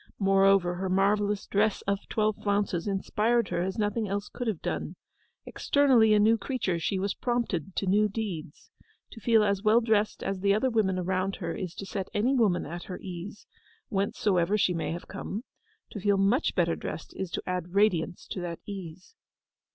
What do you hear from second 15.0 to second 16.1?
come: to